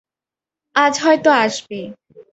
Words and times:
আজ 0.75 0.93
হয়তো 1.03 1.29
আসবে। 1.43 1.79